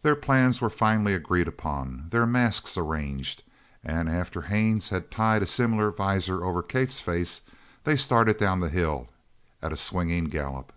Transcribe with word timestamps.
Their 0.00 0.16
plans 0.16 0.62
were 0.62 0.70
finally 0.70 1.12
agreed 1.12 1.46
upon, 1.46 2.06
their 2.08 2.24
masks 2.24 2.78
arranged, 2.78 3.42
and 3.84 4.08
after 4.08 4.40
Haines 4.48 4.88
had 4.88 5.10
tied 5.10 5.42
a 5.42 5.46
similar 5.46 5.90
visor 5.90 6.42
over 6.42 6.62
Kate's 6.62 7.02
face, 7.02 7.42
they 7.84 7.94
started 7.96 8.38
down 8.38 8.60
the 8.60 8.70
hill 8.70 9.10
at 9.60 9.70
a 9.74 9.76
swinging 9.76 10.30
gallop. 10.30 10.72